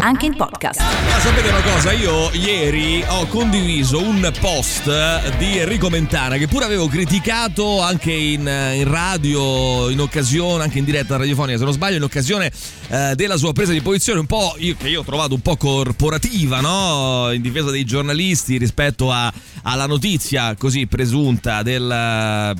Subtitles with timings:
[0.00, 0.80] Anche in podcast.
[0.80, 1.90] Ma sapete una cosa?
[1.90, 8.40] Io ieri ho condiviso un post di Enrico Mentana che pure avevo criticato anche in,
[8.40, 12.52] in radio, in occasione, anche in diretta radiofonica, se non sbaglio, in occasione
[12.88, 15.56] eh, della sua presa di posizione un po' io, che io ho trovato un po'
[15.56, 17.32] corporativa, no?
[17.32, 21.86] In difesa dei giornalisti rispetto a, alla notizia così presunta del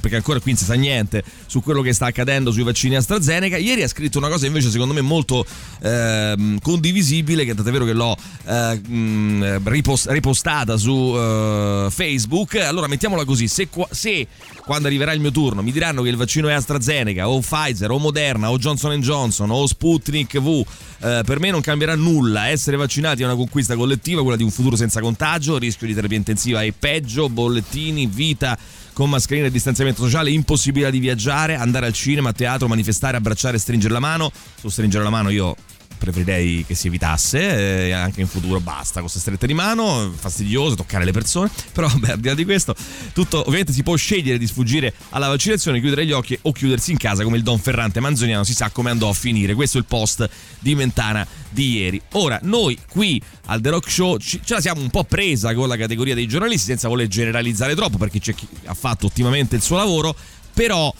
[0.00, 3.57] perché ancora qui non si sa niente su quello che sta accadendo sui vaccini AstraZeneca.
[3.58, 5.46] Ieri ha scritto una cosa invece secondo me molto
[5.82, 12.57] eh, condivisibile che è vero che l'ho eh, mh, ripost- ripostata su uh, Facebook.
[12.57, 14.27] Allora mettiamola così, se, qua- se,
[14.64, 17.99] quando arriverà il mio turno mi diranno che il vaccino è AstraZeneca o Pfizer o
[17.99, 20.64] Moderna o Johnson Johnson o Sputnik V,
[21.00, 22.49] eh, per me non cambierà nulla.
[22.49, 26.17] Essere vaccinati è una conquista collettiva, quella di un futuro senza contagio, rischio di terapia
[26.17, 28.58] intensiva è peggio, bollettini, vita
[28.99, 33.56] con mascherina e distanziamento sociale, impossibilità di viaggiare, andare al cinema, a teatro, manifestare, abbracciare,
[33.56, 34.33] stringere la mano.
[34.58, 35.55] Su stringere la mano io
[35.98, 41.05] preferirei che si evitasse, eh, anche in futuro basta queste strette di mano, fastidioso toccare
[41.05, 42.74] le persone, però beh, al di là di questo,
[43.12, 46.96] tutto ovviamente si può scegliere di sfuggire alla vaccinazione, chiudere gli occhi o chiudersi in
[46.96, 49.86] casa come il Don Ferrante Manzoniano si sa come andò a finire, questo è il
[49.86, 50.28] post
[50.60, 52.00] di Mentana di ieri.
[52.12, 55.77] Ora, noi qui al The Rock Show ce la siamo un po' presa con la
[55.77, 59.77] categoria dei giornalisti senza voler generalizzare troppo perché c'è chi ha fatto ottimamente il suo
[59.77, 60.14] lavoro,
[60.52, 60.92] però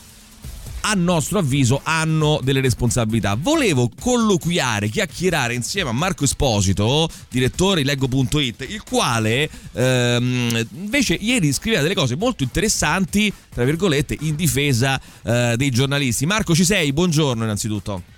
[0.80, 3.36] a nostro avviso hanno delle responsabilità.
[3.38, 11.52] Volevo colloquiare, chiacchierare insieme a Marco Esposito, direttore di leggo.it, il quale ehm, invece ieri
[11.52, 16.26] scriveva delle cose molto interessanti, tra virgolette, in difesa eh, dei giornalisti.
[16.26, 16.92] Marco, ci sei?
[16.92, 18.16] Buongiorno innanzitutto.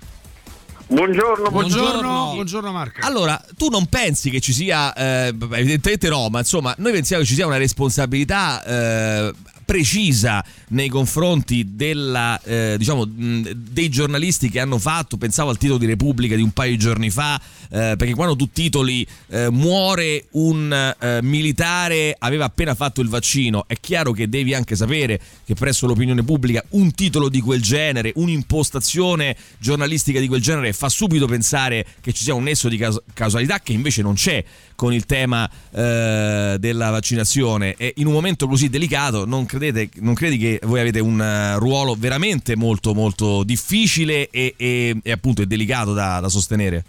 [0.91, 2.99] Buongiorno, buongiorno, buongiorno, buongiorno Marco.
[3.05, 7.29] Allora, tu non pensi che ci sia, eh, evidentemente no, ma insomma, noi pensiamo che
[7.29, 9.33] ci sia una responsabilità eh,
[9.71, 15.85] precisa nei confronti della, eh, diciamo, dei giornalisti che hanno fatto, pensavo al titolo di
[15.85, 17.39] Repubblica di un paio di giorni fa,
[17.71, 23.65] eh, perché quando tu titoli eh, muore un eh, militare, aveva appena fatto il vaccino,
[23.67, 28.11] è chiaro che devi anche sapere che presso l'opinione pubblica un titolo di quel genere,
[28.15, 32.83] un'impostazione giornalistica di quel genere fa subito pensare che ci sia un nesso di
[33.13, 34.43] causalità che invece non c'è
[34.75, 40.13] con il tema eh, della vaccinazione e in un momento così delicato non, credete, non
[40.13, 45.43] credi che voi avete un uh, ruolo veramente molto molto difficile e, e, e appunto
[45.43, 46.83] è delicato da, da sostenere?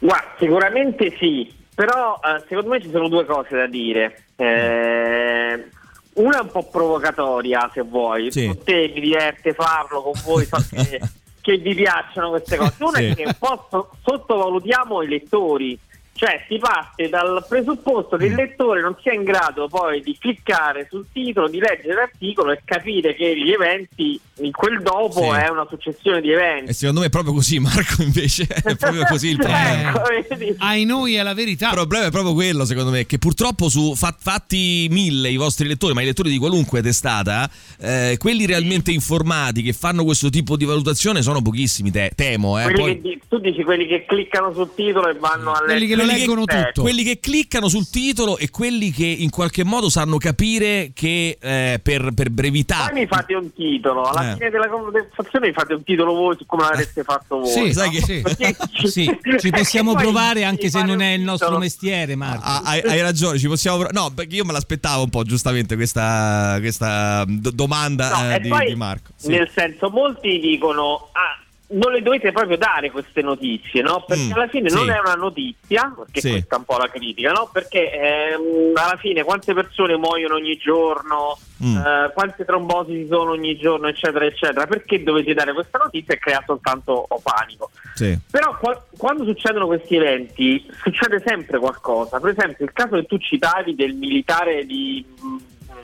[0.00, 4.24] Guarda, sicuramente sì, però eh, secondo me ci sono due cose da dire.
[4.36, 5.68] Eh,
[6.14, 8.30] una è un po' provocatoria, se vuoi.
[8.30, 8.46] Sì.
[8.46, 11.00] Con te mi diverte farlo, con voi so che,
[11.40, 12.74] che vi piacciono queste cose.
[12.78, 13.04] Una Sì.
[13.06, 15.78] è che un po' so- sottovalutiamo i lettori.
[16.18, 20.88] Cioè si parte dal presupposto che il lettore non sia in grado poi di cliccare
[20.90, 25.38] sul titolo, di leggere l'articolo e capire che gli eventi in quel dopo Sì.
[25.38, 26.70] è una successione di eventi.
[26.70, 29.92] E secondo me è proprio così, Marco, invece è proprio così il problema.
[29.92, 30.64] Ecco?
[30.64, 31.68] Ai noi è la verità.
[31.68, 35.68] Il problema è proprio quello, secondo me, che purtroppo su fa- fatti mille i vostri
[35.68, 37.48] lettori, ma i lettori di qualunque testata,
[37.80, 42.58] eh, quelli realmente informati che fanno questo tipo di valutazione sono pochissimi, te- temo.
[42.58, 42.64] Eh.
[42.64, 45.94] Quelli Poi- che tu dici quelli che cliccano sul titolo e vanno a Quelli che
[45.94, 46.66] lo leggere leggono il testo.
[46.66, 46.82] tutto.
[46.82, 51.80] quelli che cliccano sul titolo e quelli che in qualche modo sanno capire che eh,
[51.82, 52.86] per, per brevità.
[52.90, 54.34] Poi mi fate un titolo, alla Eh.
[54.34, 57.48] fine della conversazione mi fate un titolo voi su come l'avreste fatto voi.
[57.48, 57.72] Sì, no?
[57.72, 58.20] sai che- sì.
[58.22, 58.56] Perché-
[58.88, 61.58] Sì, ci possiamo provare anche se non è il nostro titolo.
[61.64, 62.42] mestiere, Marco.
[62.44, 63.78] Ah, hai, hai ragione, ci possiamo.
[63.78, 68.40] pro- No, perché io me l'aspettavo un po', giustamente, questa, questa do- domanda No, eh,
[68.40, 69.10] di, poi, di Marco.
[69.16, 69.28] Sì.
[69.28, 71.40] Nel senso, molti dicono: Ah,
[71.70, 74.02] non le dovete proprio dare queste notizie, no?
[74.06, 74.90] Perché Mm, alla fine non sì.
[74.90, 76.30] è una notizia, perché Sì.
[76.30, 77.50] questa è un po' la critica, no?
[77.52, 81.76] Perché ehm, alla fine quante persone muoiono ogni giorno, Mm.
[81.76, 84.66] eh, quante trombosi ci sono ogni giorno, eccetera, eccetera.
[84.66, 87.70] Perché dovete dare questa notizia e crea soltanto panico?
[87.94, 88.16] Sì.
[88.30, 92.18] Però qua- quando succedono questi eventi succede sempre qualcosa.
[92.20, 95.36] Per esempio, il caso che tu citavi del militare di, mm,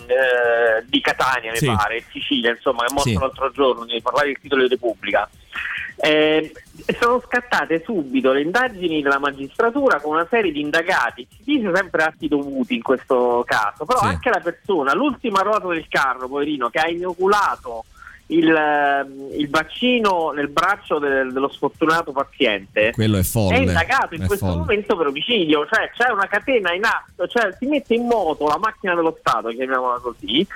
[0.07, 4.41] eh, di Catania, mi pare, Sicilia, insomma, che è morto l'altro giorno, ne parlavi del
[4.41, 5.29] titolo di Repubblica.
[6.05, 6.53] Eh,
[7.01, 12.03] sono scattate subito le indagini della magistratura con una serie di indagati, si dice sempre
[12.03, 14.07] atti dovuti in questo caso, però Sì.
[14.07, 17.85] anche la persona, l'ultima ruota del carro, poverino, che ha inoculato
[18.27, 23.55] il, ehm, il vaccino nel braccio del- dello sfortunato paziente Quello è folle.
[23.57, 24.59] è indagato in è questo folle.
[24.59, 28.59] momento per omicidio, cioè c'è una catena in atto, cioè si mette in moto la
[28.59, 30.47] macchina dello Stato, chiamiamola così,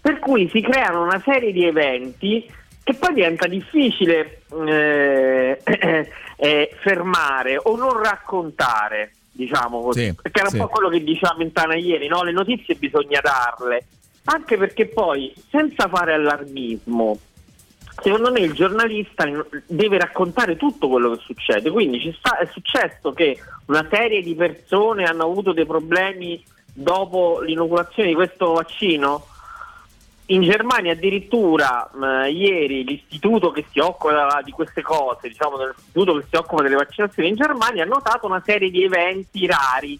[0.00, 2.48] per cui si creano una serie di eventi
[2.84, 5.60] che poi diventa difficile eh,
[6.36, 10.56] eh, fermare o non raccontare, diciamo così, Sì, perché era sì.
[10.56, 12.22] un po' quello che diceva Mentana ieri, no?
[12.22, 13.86] le notizie bisogna darle.
[14.24, 17.18] Anche perché poi, senza fare allarmismo,
[18.00, 19.24] secondo me il giornalista
[19.66, 21.70] deve raccontare tutto quello che succede.
[21.70, 26.42] Quindi sta, è successo che una serie di persone hanno avuto dei problemi
[26.72, 29.26] dopo l'inoculazione di questo vaccino.
[30.32, 36.24] In Germania addirittura eh, ieri l'istituto che si occupa di queste cose, diciamo l'istituto che
[36.30, 39.98] si occupa delle vaccinazioni in Germania ha notato una serie di eventi rari,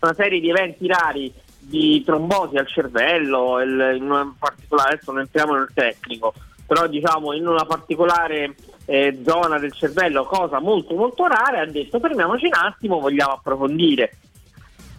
[0.00, 5.54] una serie di eventi rari di trombosi al cervello, il, in particolare adesso non entriamo
[5.54, 6.34] nel tecnico,
[6.66, 8.54] però diciamo in una particolare
[8.84, 14.14] eh, zona del cervello, cosa molto molto rara, ha detto fermiamoci un attimo, vogliamo approfondire.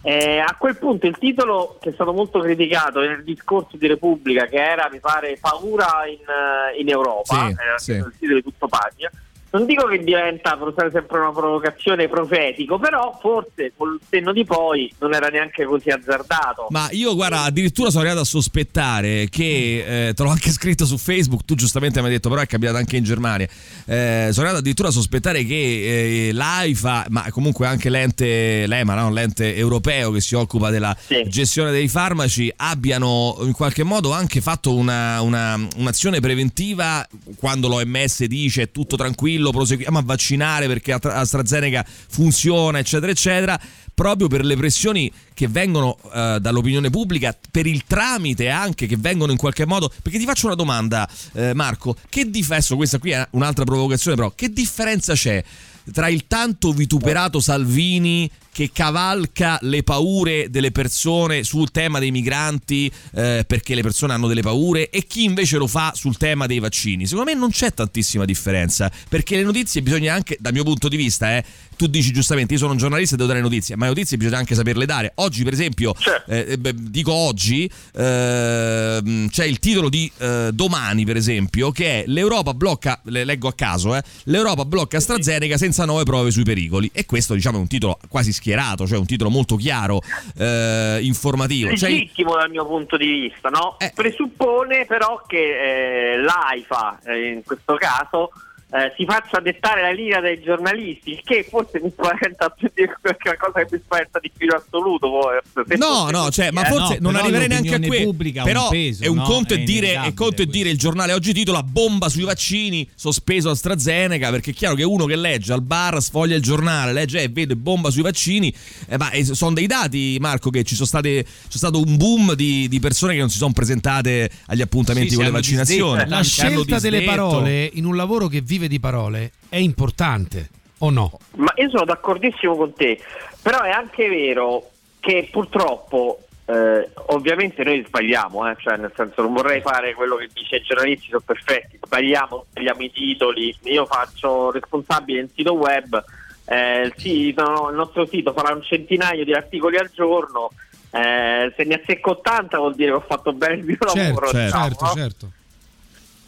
[0.04, 4.46] Eh, a quel punto il titolo che è stato molto criticato nel discorso di Repubblica,
[4.46, 7.92] che era mi pare paura in, eh, in Europa, sì, era sì.
[7.92, 9.10] il titolo di tutto pagina,
[9.52, 14.44] non dico che diventa per usare sempre una provocazione profetico, però forse col senno di
[14.44, 16.66] poi non era neanche così azzardato.
[16.70, 20.96] Ma io guarda, addirittura sono arrivato a sospettare che eh, te l'ho anche scritto su
[20.96, 23.46] Facebook, tu giustamente mi hai detto però è capitato anche in Germania.
[23.86, 29.10] Eh, sono arrivato addirittura a sospettare che eh, l'AIFA, ma comunque anche l'ente l'EMA, no?
[29.10, 31.24] l'ente europeo che si occupa della Sì.
[31.28, 37.06] gestione dei farmaci abbiano in qualche modo anche fatto una, una- un'azione preventiva
[37.36, 43.60] quando l'OMS dice è tutto tranquillo, proseguiamo a vaccinare perché Astra- AstraZeneca funziona, eccetera, eccetera,
[43.94, 49.32] proprio per le pressioni che vengono eh, dall'opinione pubblica, per il tramite anche che vengono
[49.32, 49.90] in qualche modo.
[50.02, 54.32] Perché ti faccio una domanda, eh, Marco, che difesso, questa qui è un'altra provocazione, però,
[54.34, 55.42] che differenza c'è?
[55.90, 62.92] Tra il tanto vituperato Salvini che cavalca le paure delle persone sul tema dei migranti
[63.14, 66.58] eh, perché le persone hanno delle paure e chi invece lo fa sul tema dei
[66.58, 67.06] vaccini.
[67.06, 70.96] Secondo me non c'è tantissima differenza perché le notizie bisogna anche, dal mio punto di
[70.98, 71.44] vista, eh,
[71.76, 74.36] tu dici giustamente io sono un giornalista e devo dare notizie, ma le notizie bisogna
[74.36, 75.12] anche saperle dare.
[75.16, 76.30] Oggi per esempio, Certo.
[76.30, 82.04] eh, beh, dico oggi, ehm, c'è il titolo di eh, domani per esempio che è
[82.06, 86.90] l'Europa blocca, le leggo a caso, eh, l'Europa blocca AstraZeneca senza nuove prove sui pericoli
[86.92, 90.00] e questo diciamo è un titolo quasi schierato, cioè un titolo molto chiaro,
[90.38, 91.74] eh, informativo.
[91.76, 93.76] Cioè, legittimo dal mio punto di vista, no?
[93.78, 93.92] Eh.
[93.94, 98.30] Presuppone però che eh, l'AIFA, eh, in questo caso,
[98.74, 102.84] eh, si faccia dettare la linea dai giornalisti, il che forse mi spaventa più di
[103.20, 105.10] qualcosa che mi spaventa di più in assoluto.
[105.10, 105.42] forse.
[105.68, 106.70] Se No, no, cioè, ma eh.
[106.70, 108.08] forse no, non però arriverei neanche a quello.
[108.10, 109.22] ha un Però peso, è un no?
[109.24, 110.44] conto È e dire, è conto questo.
[110.52, 115.04] dire il giornale oggi titola bomba sui vaccini, sospeso AstraZeneca, perché è chiaro che uno
[115.04, 118.52] che legge al bar, sfoglia il giornale, legge e vede bomba sui vaccini,
[118.88, 122.34] eh, ma eh, sono dei dati, Marco, che ci sono state c'è stato un boom
[122.34, 126.04] di, di persone che non si sono presentate agli appuntamenti Sì, con le vaccinazioni.
[126.08, 130.48] La scelta delle parole in un lavoro che vive di parole è importante
[130.78, 131.18] o no?
[131.36, 133.00] Ma io sono d'accordissimo con te,
[133.40, 134.70] però è anche vero
[135.00, 140.28] che purtroppo, eh, ovviamente noi sbagliamo, eh, cioè nel senso non vorrei fare quello che
[140.32, 146.04] dice i giornalisti sono perfetti, sbagliamo, sbagliamo i titoli, io faccio responsabile del sito web,
[146.44, 150.50] eh, il, sito, no, il nostro sito farà un centinaio di articoli al giorno,
[150.90, 154.28] eh, se ne azzecco 80 vuol dire che ho fatto bene il mio lavoro.
[154.28, 154.92] Certo, diciamo, certo, no?
[154.92, 155.32] certo.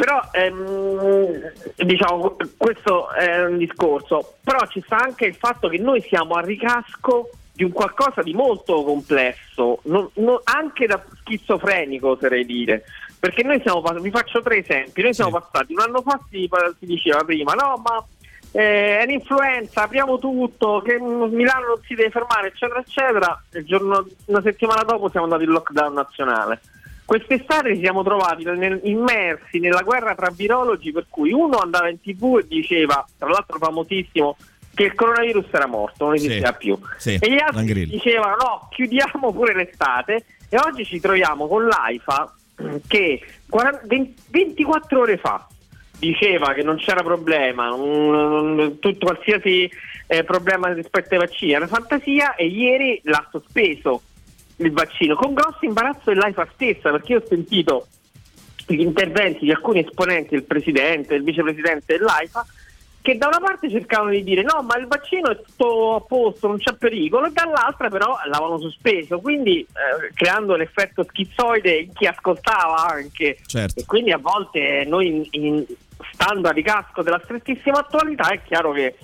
[0.05, 6.03] Però ehm, diciamo questo è un discorso, però ci sta anche il fatto che noi
[6.03, 12.45] siamo a ricasco di un qualcosa di molto complesso, non- non- anche da schizofrenico oserei
[12.45, 12.85] dire.
[13.19, 16.47] Perché noi siamo passati, vi faccio tre esempi, noi siamo passati un anno fa si,
[16.79, 18.05] si diceva prima, no ma
[18.53, 23.43] eh, è un'influenza, apriamo tutto, che Milano non si deve fermare, eccetera, eccetera.
[23.53, 26.61] Il giorno, una settimana dopo siamo andati in lockdown nazionale.
[27.05, 28.45] Quest'estate ci siamo trovati
[28.85, 33.59] immersi nella guerra tra virologi per cui uno andava in tv e diceva, tra l'altro
[33.59, 34.37] famosissimo,
[34.75, 36.79] che il coronavirus era morto, non esisteva Sì, più.
[36.97, 37.91] sì, e gli altri Langrillo.
[37.93, 42.35] dicevano no, chiudiamo pure l'estate e oggi ci troviamo con l'AIFA
[42.89, 45.47] che 40 20 24 ore fa
[45.99, 49.71] diceva che non c'era problema, un- tutto qualsiasi
[50.07, 54.03] eh, problema rispetto ai vaccini era fantasia e ieri l'ha sospeso
[54.67, 55.15] il vaccino.
[55.15, 57.87] Con grosso imbarazzo dell'AIFA stessa perché io ho sentito
[58.67, 62.47] gli interventi di alcuni esponenti del presidente, del vicepresidente dell'AIFA
[63.05, 66.49] che da una parte cercavano di dire no ma il vaccino è tutto a posto,
[66.49, 69.21] non c'è pericolo e dall'altra però l'avevano sospeso.
[69.21, 73.37] Quindi eh, creando l'effetto schizoide in chi ascoltava anche.
[73.47, 73.81] Certo.
[73.81, 75.67] e quindi a volte noi in- in-
[76.15, 78.97] stando a ricasco della strettissima attualità è chiaro che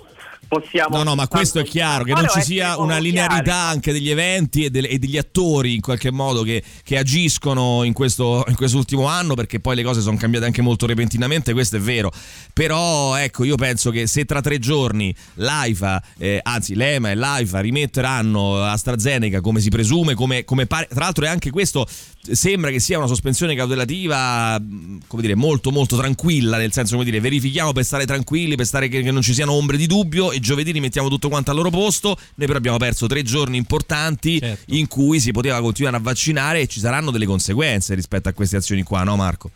[0.51, 0.97] possiamo...
[0.97, 4.65] No, no, ma questo è chiaro, che non ci sia una linearità anche degli eventi
[4.65, 9.05] e, de- e, degli attori in qualche modo che, che agiscono in, questo, in quest'ultimo
[9.05, 12.11] anno, perché poi le cose sono cambiate anche molto repentinamente, questo è vero.
[12.51, 17.59] Però ecco, io penso che se tra tre giorni l'AIFA, eh, anzi l'EMA e l'AIFA
[17.61, 21.87] rimetteranno AstraZeneca come si presume, come, come pare, tra l'altro è anche questo
[22.29, 24.61] sembra che sia una sospensione cautelativa
[25.07, 28.87] come dire molto molto tranquilla nel senso come dire verifichiamo per stare tranquilli per stare
[28.89, 31.69] che, che, non ci siano ombre di dubbio e giovedì rimettiamo tutto quanto al loro
[31.69, 34.75] posto noi però abbiamo perso tre giorni importanti certo.
[34.75, 38.57] in cui si poteva continuare a vaccinare e ci saranno delle conseguenze rispetto a queste
[38.57, 39.51] azioni qua no Marco?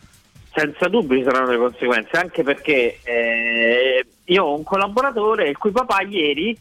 [0.54, 5.72] Senza dubbio ci saranno delle conseguenze anche perché eh, io ho un collaboratore il cui
[5.72, 6.58] papà ieri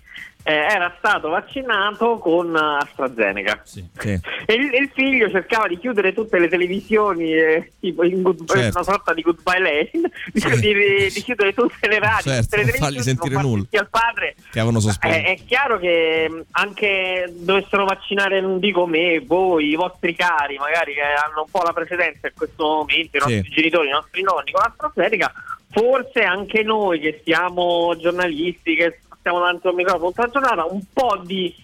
[0.46, 4.20] eh, era stato vaccinato con AstraZeneca sì, sì.
[4.44, 8.78] E, il, il, figlio cercava di chiudere tutte le televisioni eh, tipo in good, certo.
[8.78, 9.90] una sorta di goodbye lane
[10.34, 10.60] sì.
[10.60, 10.74] di,
[11.10, 14.58] di, chiudere tutte le radio certo, tutte le non fargli sentire nulla al padre che
[14.58, 19.76] avevano sospeso eh, è chiaro che mm, anche dovessero vaccinare non dico me voi i
[19.76, 23.88] vostri cari magari che hanno un po' la precedenza in questo momento i nostri genitori
[23.88, 25.32] i nostri nonni con AstraZeneca
[25.74, 30.82] forse anche noi che siamo giornalisti che stiamo davanti al microfono tutta la giornata, un
[30.92, 31.54] po' di,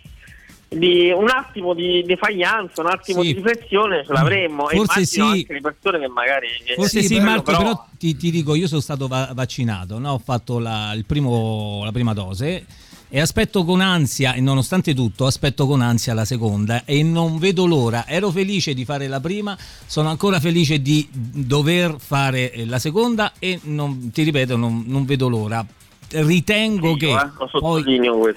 [0.68, 3.28] di un attimo di defaglianza, un attimo sì.
[3.28, 4.66] di riflessione ce l'avremmo.
[4.68, 5.20] Forse sì.
[5.20, 6.48] anche le persone che magari.
[6.74, 10.12] Forse sì, Marco, però, però ti, ti, dico, io sono stato va- vaccinato, no?
[10.12, 12.64] ho fatto la, primo, la prima dose
[13.12, 17.66] e aspetto con ansia, e nonostante tutto, aspetto con ansia la seconda e non vedo
[17.66, 18.06] l'ora.
[18.06, 23.58] Ero felice di fare la prima, sono ancora felice di dover fare la seconda e
[23.64, 25.66] non, ti ripeto, non, non vedo l'ora
[26.10, 27.84] ritengo che eh, poi,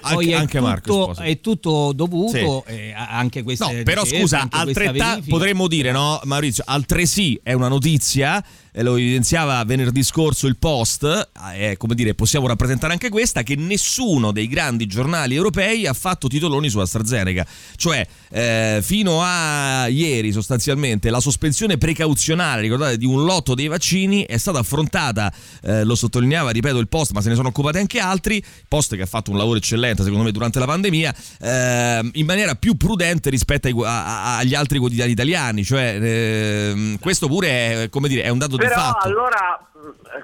[0.00, 2.92] poi anche, è, tutto, è, tutto, dovuto sì.
[2.94, 8.42] anche questa no, però scusa altrettanto potremmo dire no Maurizio altresì è una notizia
[8.82, 14.32] lo evidenziava venerdì scorso il Post, eh, come dire, possiamo rappresentare anche questa, che nessuno
[14.32, 17.46] dei grandi giornali europei ha fatto titoloni su AstraZeneca.
[17.76, 24.24] Cioè, eh, fino a ieri sostanzialmente la sospensione precauzionale, ricordate, di un lotto dei vaccini
[24.24, 28.00] è stata affrontata, eh, lo sottolineava, ripeto, il Post, ma se ne sono occupati anche
[28.00, 32.26] altri, Post che ha fatto un lavoro eccellente secondo me durante la pandemia, eh, in
[32.26, 35.64] maniera più prudente rispetto ai, a, agli altri quotidiani italiani.
[35.64, 37.48] Cioè, ehm, questo pure
[37.84, 39.06] è, come dire, è un dato però fatto.
[39.06, 39.68] allora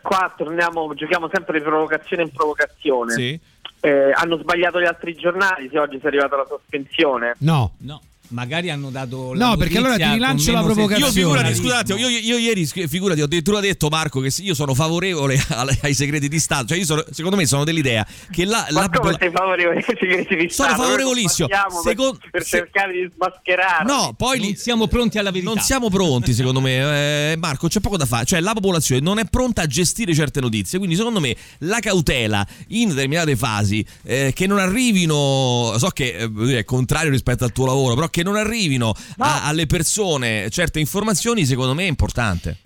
[0.03, 3.13] qua torniamo, giochiamo sempre di provocazione in provocazione.
[3.13, 3.41] Sì.
[3.83, 7.35] Eh, hanno sbagliato gli altri giornali se oggi si è arrivata la sospensione?
[7.39, 7.73] No.
[7.79, 11.07] No magari hanno dato no perché allora ti rilancio la provocazione.
[11.07, 15.39] Io figurati scusate io, io, ieri figurati ho addirittura detto Marco che io sono favorevole
[15.83, 16.67] ai segreti di Stato.
[16.67, 19.83] Cioè io sono, secondo me sono dell'idea che la, ma la, come sei favorevole ai
[19.83, 20.71] segreti di Stato?
[20.73, 21.49] sono favorevolissimo
[21.83, 23.85] Second, per, per se, cercare di smascherare.
[23.85, 25.53] No poi non siamo pronti alla verità.
[25.53, 26.69] Non siamo pronti secondo me.
[27.01, 30.41] Eh, Marco c'è poco da fare cioè la popolazione non è pronta a gestire certe
[30.41, 30.79] notizie.
[30.79, 36.59] Quindi secondo me la cautela in determinate fasi eh, che non arrivino so che eh,
[36.59, 41.45] è contrario rispetto al tuo lavoro però che non arrivino a, alle persone certe informazioni
[41.45, 42.57] secondo me è importante.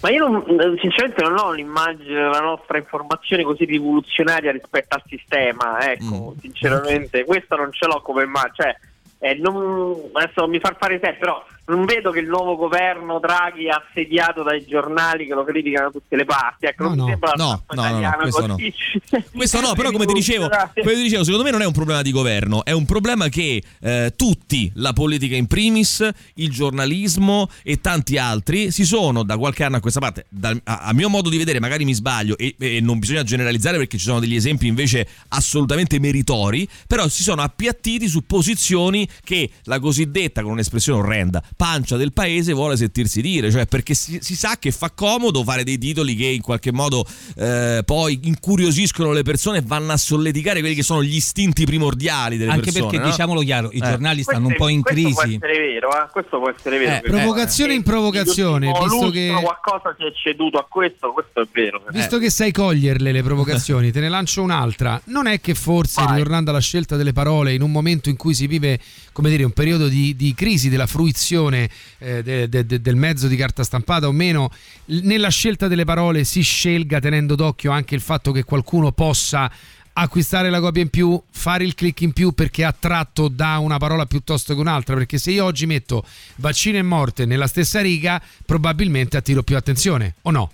[0.00, 0.44] Ma io non,
[0.80, 6.40] sinceramente non ho un'immagine della nostra informazione così rivoluzionaria rispetto al sistema, ecco, mm.
[6.40, 8.76] sinceramente, questa non ce l'ho come immagine, cioè,
[9.20, 13.66] eh, non, adesso mi far fare te, però non vedo che il nuovo governo Draghi
[13.66, 16.66] è assediato dai giornali che lo criticano da tutte le parti.
[16.66, 17.06] Ecco, no, non no.
[17.06, 18.56] sembra no, no, no, no, questo no.
[19.32, 22.02] questo no, però come ti, dicevo, come ti dicevo, secondo me non è un problema
[22.02, 27.80] di governo, è un problema che eh, tutti, la politica in primis, il giornalismo e
[27.80, 31.28] tanti altri, si sono da qualche anno a questa parte, da, a, a, mio modo
[31.28, 34.66] di vedere, magari mi sbaglio e, e non bisogna generalizzare perché ci sono degli esempi
[34.66, 41.42] invece assolutamente meritori, però si sono appiattiti su posizioni che la cosiddetta, con un'espressione orrenda,
[41.56, 45.64] pancia del paese vuole sentirsi dire, cioè perché si, si sa che fa comodo fare
[45.64, 47.04] dei titoli che in qualche modo
[47.36, 52.36] eh, poi incuriosiscono le persone e vanno a solleticare quelli che sono gli istinti primordiali
[52.36, 52.84] delle Anche persone.
[52.84, 53.10] Anche perché no?
[53.10, 53.80] diciamolo chiaro, i eh.
[53.80, 55.12] giornali stanno un po' in crisi.
[55.12, 56.08] Questo può essere vero, eh?
[56.10, 56.94] questo può essere vero.
[56.94, 61.82] Eh, provocazione in provocazione, visto che qualcosa si è ceduto a questo, questo è vero.
[61.90, 65.00] Visto che sai coglierle le provocazioni, te ne lancio un'altra.
[65.04, 66.16] Non è che forse, Vai.
[66.16, 68.78] ritornando alla scelta delle parole, in un momento in cui si vive,
[69.12, 73.26] come dire, un periodo di, di crisi della fruizione eh, de, de, de, del mezzo
[73.26, 74.50] di carta stampata o meno,
[74.86, 79.50] nella scelta delle parole si scelga tenendo d'occhio anche il fatto che qualcuno possa
[79.94, 84.06] acquistare la copia in più, fare il click in più perché attratto da una parola
[84.06, 86.04] piuttosto che un'altra, perché se io oggi metto
[86.36, 90.50] vaccino e morte nella stessa riga, probabilmente attiro più attenzione, o no?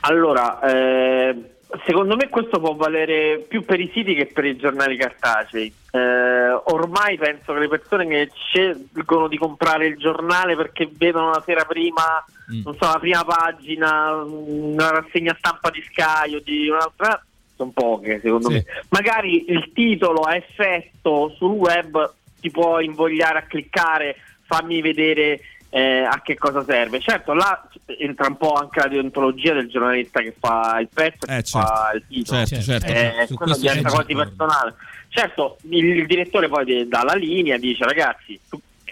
[0.00, 4.96] Allora, eh Secondo me questo può valere più per i siti che per i giornali
[4.96, 5.72] cartacei.
[5.90, 11.42] Eh, ormai penso che le persone che scelgono di comprare il giornale perché vedono la
[11.44, 12.62] sera prima, mm.
[12.64, 17.22] non so, la prima pagina, una rassegna stampa di Sky o di un'altra,
[17.56, 18.54] sono poche secondo sì.
[18.54, 18.64] me.
[18.90, 25.40] Magari il titolo a effetto sul web ti può invogliare a cliccare, fammi vedere
[25.76, 27.00] eh, a che cosa serve.
[27.00, 27.68] Certo, là
[27.98, 31.58] entra un po' anche la deontologia del giornalista che fa il pezzo, eh, che certo.
[31.58, 32.46] fa il titolo.
[32.46, 32.86] Certo, certo.
[32.86, 34.74] Eh, quello diventa quasi personale.
[35.08, 38.40] Certo, il, il direttore poi dà la linea, dice ragazzi,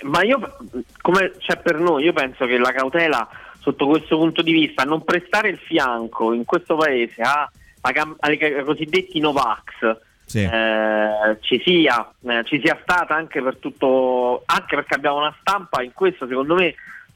[0.02, 0.58] ma io,
[1.00, 3.26] come c'è per noi, io penso che la cautela
[3.60, 7.50] sotto questo punto di vista, non prestare il fianco in questo paese a,
[7.80, 10.42] a, ai cosiddetti Novax, sì.
[10.42, 15.82] eh, ci, sia, eh, ci sia stata anche per tutto, anche perché abbiamo una stampa
[15.82, 16.74] in questo secondo me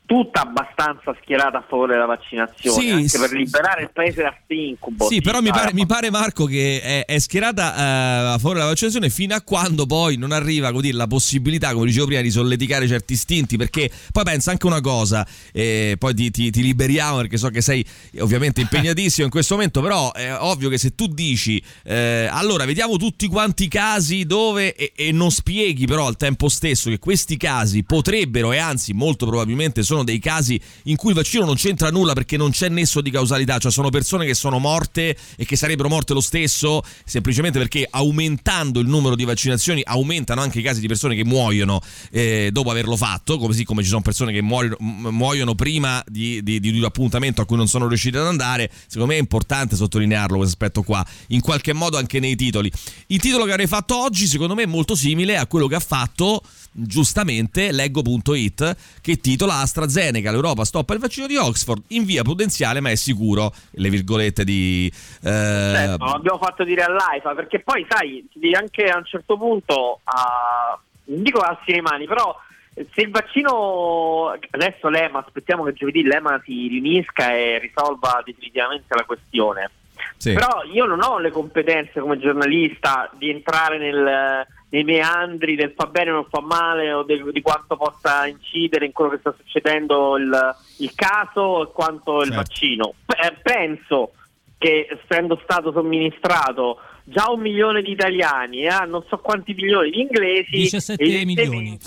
[0.09, 4.55] tutta abbastanza schierata a favore della vaccinazione, sì, anche per liberare il paese da questo
[4.55, 5.07] incubo.
[5.07, 8.71] Sì, però mi pare, mi pare, Marco che è, è schierata uh, a favore della
[8.71, 12.89] vaccinazione fino a quando poi non arriva dire, la possibilità, come dicevo prima, di solleticare
[12.89, 17.37] certi istinti, perché poi pensa anche una cosa, eh, poi ti, ti, ti, liberiamo perché
[17.37, 17.85] so che sei
[18.21, 22.97] ovviamente impegnatissimo in questo momento, però è ovvio che se tu dici eh, allora vediamo
[22.97, 27.37] tutti quanti i casi dove e, e non spieghi però al tempo stesso che questi
[27.37, 31.57] casi potrebbero e anzi molto probabilmente sono sono dei casi in cui il vaccino non
[31.57, 35.45] c'entra nulla perché non c'è nesso di causalità, cioè sono persone che sono morte e
[35.45, 40.63] che sarebbero morte lo stesso, semplicemente perché aumentando il numero di vaccinazioni aumentano anche i
[40.63, 44.43] casi di persone che muoiono eh, dopo averlo fatto, così come ci sono persone che
[44.43, 48.71] muoiono, muoiono prima di, di, di, un appuntamento a cui non sono riusciti ad andare.
[48.87, 52.71] Secondo me è importante sottolinearlo questo aspetto qua, in qualche modo anche nei titoli.
[53.09, 55.81] Il titolo che avrei fatto oggi, secondo me, è molto simile a quello che ha
[55.81, 56.43] fatto
[56.87, 62.91] giustamente leggo.it che titola AstraZeneca l'Europa stoppa il vaccino di Oxford in via prudenziale ma
[62.91, 65.29] è sicuro le virgolette di eh...
[65.29, 71.23] certo, l'abbiamo fatto dire all'AIFA perché poi sai anche a un certo punto a, non
[71.23, 72.37] dico alzi le mani però
[72.75, 79.05] se il vaccino adesso l'EMA aspettiamo che giovedì l'EMA si riunisca e risolva definitivamente la
[79.05, 79.71] questione
[80.17, 80.33] sì.
[80.33, 85.87] però io non ho le competenze come giornalista di entrare nel nei meandri del fa
[85.87, 89.35] bene o non fa male o de, di quanto possa incidere in quello che sta
[89.37, 92.29] succedendo il, il caso e quanto certo.
[92.29, 92.95] il vaccino.
[93.05, 94.13] P- penso
[94.59, 99.91] che essendo stato somministrato già un milione di italiani e eh, non so quanti milioni
[99.91, 101.79] di inglesi 17 milioni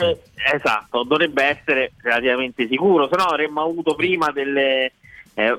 [0.51, 4.93] esatto dovrebbe essere relativamente sicuro se no avremmo avuto prima delle
[5.35, 5.57] eh,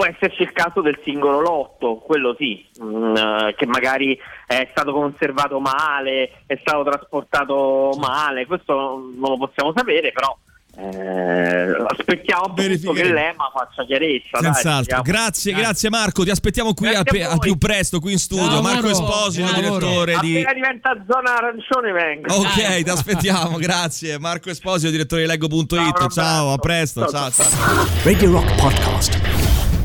[0.00, 4.66] può esserci il caso del singolo lotto, quello sì, mh, mm, eh, che magari è
[4.70, 10.34] stato conservato male, è stato trasportato male, questo non lo possiamo sapere, però
[10.78, 14.38] eh, aspettiamo che l'EMA faccia chiarezza.
[14.40, 15.02] Senz'altro.
[15.02, 16.24] Dai, grazie, grazie Marco.
[16.24, 18.48] Ti aspettiamo qui a, a, più presto qui in studio.
[18.48, 20.38] Ciao, Marco Esposito, direttore di.
[20.38, 22.32] Appena diventa zona arancione, vengo.
[22.32, 23.58] Ok, ti aspettiamo.
[23.58, 24.18] grazie.
[24.18, 25.68] Marco Esposito, direttore di Leggo.it.
[25.68, 27.06] Ciao, ciao, a presto.
[27.06, 27.30] ciao.
[27.30, 27.86] ciao.
[28.02, 29.39] Radio Rock Podcast.